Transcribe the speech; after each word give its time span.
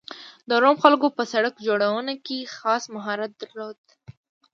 د 0.49 0.51
روم 0.63 0.75
خلکو 0.83 1.07
په 1.17 1.23
سړک 1.33 1.53
جوړونه 1.67 2.13
کې 2.25 2.51
خاص 2.57 2.83
مهارت 2.95 3.31
درلود 3.41 3.79